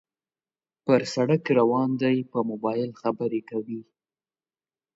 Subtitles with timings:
[0.85, 3.81] پر سړک روان دى په موبایل خبرې کوي